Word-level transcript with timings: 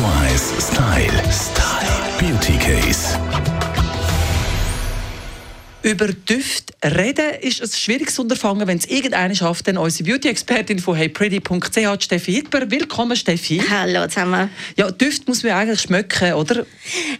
1 0.00 0.38
Style. 0.60 1.32
Style. 1.32 2.18
Beauty 2.20 2.56
Case. 2.58 3.57
Über 5.82 6.08
Düfte 6.08 6.74
reden 6.84 7.34
ist 7.40 7.62
ein 7.62 7.68
schwieriges 7.70 8.18
Unterfangen, 8.18 8.66
wenn 8.66 8.78
es 8.78 8.86
irgendeine 8.86 9.36
schafft, 9.36 9.68
dann 9.68 9.78
unsere 9.78 10.10
Beauty-Expertin 10.10 10.80
von 10.80 10.96
heypretty.ch, 10.96 12.02
Steffi 12.02 12.32
Hitber. 12.32 12.68
Willkommen, 12.68 13.16
Steffi. 13.16 13.62
Hallo 13.70 14.08
zusammen. 14.08 14.50
Ja, 14.76 14.90
Düfte 14.90 15.26
muss 15.28 15.44
man 15.44 15.52
eigentlich 15.52 15.80
schmecken, 15.82 16.32
oder? 16.32 16.66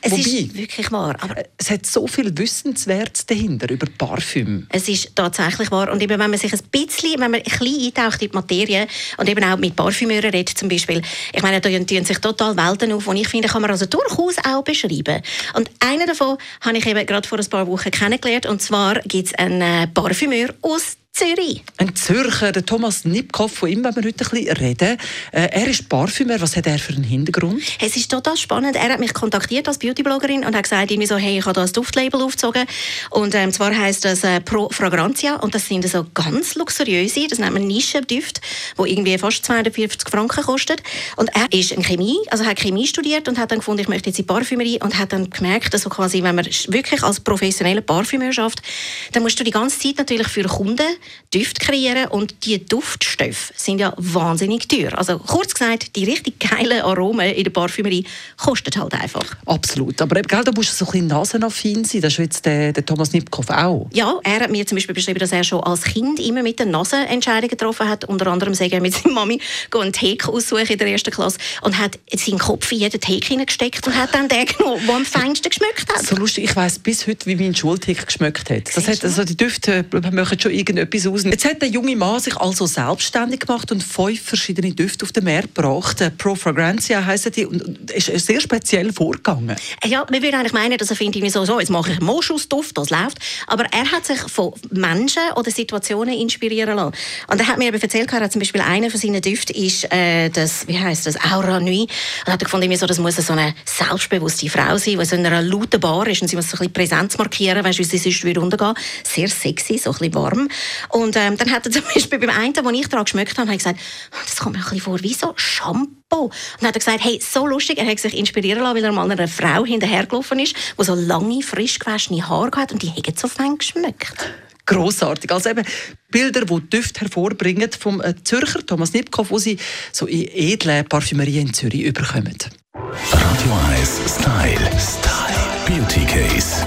Es 0.03 0.11
Wobei, 0.11 0.23
ist 0.23 0.57
wirklich 0.57 0.91
wahr. 0.91 1.17
Aber 1.21 1.37
es 1.57 1.71
hat 1.71 1.87
so 1.87 2.09
viel 2.09 2.37
Wissenswertes 2.37 3.27
dahinter 3.27 3.71
über 3.71 3.87
Parfüm. 3.97 4.67
es 4.71 4.89
ist 4.89 5.15
tatsächlich 5.15 5.71
wahr. 5.71 5.93
Und 5.93 6.03
eben, 6.03 6.19
wenn 6.19 6.31
man 6.31 6.39
sich 6.39 6.53
ein 6.53 6.61
bisschen, 6.73 7.13
wenn 7.21 7.31
man 7.31 7.41
ein 7.41 7.45
bisschen 7.45 7.87
eintaucht 7.87 8.23
in 8.23 8.31
die 8.31 8.35
Materie 8.35 8.89
und 9.19 9.29
eben 9.29 9.45
auch 9.45 9.57
mit 9.57 9.77
Parfümeuren 9.77 10.31
redet 10.31 10.59
zum 10.59 10.69
Beispiel, 10.69 11.01
ich 11.33 11.43
meine, 11.43 11.61
da 11.61 11.71
tun 11.71 12.05
sich 12.05 12.19
total 12.19 12.57
Welten 12.57 12.91
auf 12.91 13.07
und 13.07 13.19
ich 13.19 13.29
finde, 13.29 13.47
kann 13.47 13.63
man 13.63 13.71
also 13.71 13.87
durchaus 13.87 14.37
auch 14.45 14.65
beschreiben. 14.65 15.23
Und 15.55 15.71
einer 15.79 16.07
davon 16.07 16.39
habe 16.63 16.77
ich 16.77 16.87
eben 16.87 17.07
gerade 17.07 17.29
vor 17.29 17.39
ein 17.39 17.47
paar 17.47 17.69
Wochen 17.69 17.93
kennengelernt 17.93 18.48
und 18.49 18.61
zwar 18.63 19.01
gibt 19.01 19.29
es 19.29 19.35
einen 19.35 19.93
Parfümeur 19.95 20.55
aus 20.63 20.98
Zürich. 21.19 21.65
Ein 21.79 21.97
Zürcher, 21.97 22.53
der 22.53 22.65
Thomas 22.65 23.05
Nipkow, 23.05 23.51
von 23.51 23.69
ihm 23.69 23.83
wollen 23.83 23.97
wir 23.97 24.05
heute 24.05 24.25
ein 24.25 24.31
bisschen 24.31 24.57
reden. 24.57 24.97
Äh, 25.33 25.49
er 25.51 25.67
ist 25.67 25.89
Parfümer. 25.89 26.41
Was 26.41 26.57
hat 26.57 26.69
er 26.69 26.79
für 26.79 26.93
einen 26.93 27.03
Hintergrund? 27.03 27.61
Es 27.81 27.97
ist 27.97 28.09
total 28.09 28.37
spannend. 28.37 28.77
Er 28.77 28.93
hat 28.93 29.01
mich 29.01 29.13
kontaktiert 29.15 29.67
als 29.67 29.79
Beautybloggerin 29.79 30.45
und 30.45 30.55
hat 30.55 30.63
gesagt, 30.63 30.93
irgendwie 30.93 31.09
so, 31.09 31.17
hey, 31.17 31.39
ich 31.39 31.45
habe 31.45 31.55
da 31.55 31.63
ein 31.63 31.73
Duftlabel 31.73 32.23
aufgezogen. 32.23 32.67
Und 33.11 33.35
ähm, 33.35 33.53
zwar 33.53 33.77
heisst 33.77 34.05
das 34.05 34.23
äh, 34.23 34.41
Pro 34.41 34.69
Fragrantia 34.69 35.35
und 35.41 35.57
das 35.57 35.67
sind 35.67 35.89
so 35.89 36.07
ganz 36.15 36.55
luxuriöse, 36.55 37.27
das 37.29 37.41
nennt 37.41 37.53
man 37.53 37.67
Nischendüfte, 37.67 38.41
die 38.79 38.93
irgendwie 38.93 39.19
fast 39.19 39.45
250 39.45 40.09
Franken 40.09 40.45
kosten. 40.45 40.77
Und 41.17 41.31
er 41.35 41.49
ist 41.51 41.73
in 41.73 41.83
Chemie, 41.83 42.19
also 42.31 42.47
hat 42.47 42.61
Chemie 42.61 42.87
studiert 42.87 43.27
und 43.27 43.39
hat 43.39 43.51
dann 43.51 43.59
gefunden, 43.59 43.81
ich 43.81 43.89
möchte 43.89 44.11
jetzt 44.11 44.21
in 44.21 44.27
Parfümerie 44.27 44.79
und 44.81 44.97
hat 44.97 45.13
dann 45.13 45.31
gemerkt, 45.31 45.75
dass 45.75 45.83
so 45.83 45.91
quasi, 45.91 46.23
wenn 46.23 46.37
man 46.37 46.47
wirklich 46.69 47.03
als 47.03 47.19
professioneller 47.19 47.81
Parfümeur 47.81 48.33
schafft, 48.33 48.63
dann 49.11 49.25
musst 49.25 49.41
du 49.41 49.43
die 49.43 49.51
ganze 49.51 49.81
Zeit 49.81 49.99
natürlich 49.99 50.29
für 50.29 50.45
Kunden 50.45 50.87
Düfte 51.35 51.65
kreieren 51.65 52.07
und 52.09 52.45
die 52.45 52.65
Duftstoffe 52.65 53.53
sind 53.57 53.81
ja 53.81 53.93
wahnsinnig 53.97 54.69
teuer. 54.69 54.97
Also 54.97 55.19
kurz 55.19 55.55
gesagt, 55.55 55.95
die 55.97 56.05
richtig 56.05 56.41
geilen 56.41 56.81
Aromen 56.83 57.33
in 57.33 57.45
der 57.45 57.51
Parfümerie 57.51 58.05
kosten 58.37 58.81
halt 58.81 58.95
einfach. 58.95 59.37
Absolut. 59.47 60.01
Aber 60.01 60.17
eben, 60.17 60.29
gell, 60.29 60.45
da 60.45 60.53
musst 60.53 60.71
du 60.71 60.75
so 60.75 60.87
ein 60.87 60.93
bisschen 60.93 61.07
nasenaffin 61.09 61.85
sein. 61.85 62.01
Das 62.01 62.13
ist 62.13 62.19
jetzt 62.19 62.47
der, 62.47 62.73
der 62.73 62.85
Thomas 62.85 63.13
Nipkow 63.13 63.49
auch. 63.51 63.89
Ja, 63.93 64.19
er 64.23 64.41
hat 64.41 64.51
mir 64.51 64.67
zum 64.67 64.77
Beispiel 64.77 64.95
beschrieben, 64.95 65.19
dass 65.19 65.33
er 65.33 65.45
schon 65.45 65.63
als 65.63 65.83
Kind 65.83 66.19
immer 66.21 66.43
mit 66.43 66.59
der 66.59 66.67
Nase 66.67 66.97
Entscheidungen 66.97 67.51
getroffen 67.51 67.89
hat. 67.89 68.05
Unter 68.05 68.29
anderem 68.29 68.55
sagen 68.55 68.73
er 68.73 68.81
mit 68.81 68.95
seiner 68.95 69.15
Mami 69.15 69.41
einen 69.75 69.93
Teek 69.93 70.29
aussuchen 70.29 70.67
in 70.67 70.79
der 70.79 70.89
ersten 70.89 71.11
Klasse 71.11 71.39
und 71.63 71.79
hat 71.79 71.99
seinen 72.15 72.39
Kopf 72.39 72.71
in 72.73 72.79
jeden 72.79 73.01
Teek 73.01 73.25
hineingesteckt 73.25 73.87
und 73.87 73.97
hat 73.97 74.15
dann 74.15 74.29
den 74.29 74.47
genommen, 74.47 74.83
der 74.87 74.95
am 74.95 75.05
feinsten 75.05 75.51
geschmeckt 75.51 75.93
hat. 75.93 76.05
So 76.05 76.17
lustig, 76.17 76.45
ich 76.45 76.57
weiss 76.57 76.79
bis 76.79 77.07
heute, 77.07 77.27
wie 77.27 77.37
mein 77.37 77.55
Schultick 77.55 78.07
geschmeckt 78.07 78.51
hat. 78.51 78.77
Das 78.77 78.89
hat 78.89 79.05
also 79.05 79.25
die 79.25 79.37
Düfte 79.37 79.85
machen 80.13 80.39
schon 80.41 80.53
irgendetwas 80.53 80.98
aus. 81.07 81.25
Jetzt 81.25 81.45
hat 81.45 81.63
der 81.63 81.69
junge 81.69 81.97
Mann 81.97 82.21
sich 82.21 82.37
also 82.37 82.67
selbstständig 82.67 83.41
gemacht 83.41 83.71
und 83.73 83.83
fünf 83.83 84.21
verschiedene 84.23 84.73
Düfte 84.73 85.05
auf 85.05 85.13
den 85.13 85.25
Markt 85.25 85.55
gebracht. 85.55 86.01
Äh, 86.01 86.11
Pro 86.11 86.35
Fragrantia 86.35 87.05
heissen 87.05 87.33
die 87.33 87.47
und 87.47 87.91
ist 87.91 88.27
sehr 88.27 88.41
speziell 88.41 88.93
vorgegangen. 88.93 89.57
Ja, 89.85 90.07
man 90.11 90.23
würde 90.23 90.37
eigentlich 90.37 90.53
meinen, 90.53 90.79
dass 90.79 90.91
er 90.91 90.97
findet, 90.97 91.31
so, 91.31 91.45
so, 91.45 91.61
jetzt 91.61 91.71
mache 91.71 91.93
ich 91.93 92.01
Moschusduft, 92.01 92.77
das 92.79 92.91
läuft. 92.91 93.19
Aber 93.47 93.65
er 93.73 93.91
hat 93.91 94.07
sich 94.07 94.21
von 94.21 94.53
Menschen 94.71 95.23
oder 95.37 95.51
Situationen 95.51 96.15
inspirieren 96.15 96.77
lassen. 96.77 96.95
Und 97.29 97.41
er 97.41 97.47
hat 97.47 97.59
mir 97.59 97.69
eben 97.69 97.81
erzählt, 97.81 98.13
er 98.13 98.21
hat 98.21 98.33
zum 98.33 98.41
Beispiel 98.41 98.61
einer 98.61 98.91
von 98.91 99.01
seinen 99.01 99.21
Düften 99.21 99.55
ist 99.55 99.93
äh, 99.93 100.29
das, 100.31 100.67
wie 100.69 100.79
heißt 100.79 101.07
das, 101.07 101.17
Aura 101.33 101.61
Nuit. 101.61 101.91
Und 102.27 102.33
hat 102.33 102.43
er 102.43 102.45
gefunden, 102.45 102.75
so, 102.77 102.87
das 102.87 102.99
muss 102.99 103.17
so 103.17 103.33
eine 103.33 103.55
selbstbewusste 103.65 104.49
Frau 104.49 104.77
sein, 104.77 104.99
die 104.99 105.05
so 105.05 105.17
in 105.17 105.27
einer 105.27 105.43
lauten 105.43 105.81
Bar 105.81 106.07
ist 106.07 106.23
und 106.23 106.29
sie 106.29 106.37
muss 106.37 106.51
so 106.51 106.57
ein 106.57 106.59
bisschen 106.59 106.73
Präsenz 106.73 107.19
markieren, 107.19 107.65
wie 107.65 107.85
sie 107.85 107.99
sonst 107.99 108.25
würde 108.25 108.41
untergehen. 108.41 108.75
Sehr 109.05 109.29
sexy, 109.29 109.79
so 109.79 109.91
ein 109.91 109.99
bisschen 109.99 110.15
warm. 110.15 110.49
Und 110.89 111.17
ähm, 111.17 111.37
dann 111.37 111.51
hat 111.51 111.67
er 111.67 111.73
zum 111.73 111.83
Beispiel 111.83 112.19
beim 112.19 112.31
einen, 112.31 112.55
wo 112.65 112.71
ich 112.71 112.89
daran 112.89 113.05
geschmeckt 113.05 113.39
habe, 113.39 113.49
hat 113.49 113.55
er 113.55 113.59
gesagt, 113.59 113.81
«Oh, 114.13 114.25
das 114.25 114.37
kommt 114.37 114.57
mir 114.57 114.63
ein 114.63 114.65
bisschen 114.65 114.81
vor 114.81 115.03
wie 115.03 115.15
so 115.15 115.33
Shampoo. 115.37 116.25
Und 116.25 116.33
dann 116.61 116.69
hat 116.69 116.77
er 116.77 116.81
gesagt, 116.81 117.05
hey, 117.05 117.21
so 117.23 117.47
lustig, 117.47 117.79
er 117.79 117.87
hat 117.87 117.99
sich 117.99 118.17
inspirieren 118.17 118.63
lassen, 118.63 118.77
weil 118.77 118.85
er 118.85 118.93
mal 118.93 119.11
einer 119.11 119.29
Frau 119.29 119.65
hinterhergelaufen 119.65 120.39
ist, 120.39 120.55
die 120.79 120.85
so 120.85 120.95
lange, 120.95 121.43
frisch 121.43 121.79
gewaschene 121.79 122.29
Haare 122.29 122.51
hat 122.57 122.73
und 122.73 122.83
die 122.83 122.89
haben 122.89 123.17
so 123.17 123.29
fein 123.29 123.59
geschmeckt. 123.59 124.33
Grossartig. 124.69 125.33
Also 125.33 125.49
eben 125.49 125.65
Bilder, 126.11 126.45
die 126.45 126.61
Düfte 126.69 127.01
hervorbringen 127.01 127.71
vom 127.73 128.03
äh, 128.03 128.15
Zürcher 128.23 128.65
Thomas 128.65 128.93
Nipkow, 128.93 129.31
wo 129.31 129.39
sie 129.39 129.59
so 129.93 130.07
in 130.07 130.29
edlen 130.31 130.87
Parfümerien 130.87 131.49
in 131.49 131.55
Zürich 131.55 131.85
überkommen. 131.85 132.37
Radio 132.75 133.53
1 133.81 134.01
Style. 134.07 134.71
Style. 134.79 135.29
Beauty 135.67 136.05
Case. 136.05 136.67